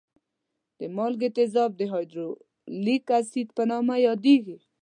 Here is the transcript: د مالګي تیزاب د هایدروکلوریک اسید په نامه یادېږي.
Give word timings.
د 0.77 0.79
مالګي 0.95 1.29
تیزاب 1.37 1.71
د 1.77 1.81
هایدروکلوریک 1.91 3.05
اسید 3.17 3.47
په 3.57 3.63
نامه 3.71 3.95
یادېږي. 4.07 4.57